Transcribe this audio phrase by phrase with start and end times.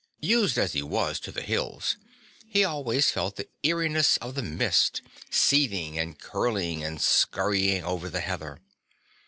[0.23, 1.95] Used as he was to the hills,
[2.47, 8.21] he always felt the eeriness of the mist seething and curling and scurrying over the
[8.21, 8.57] heather.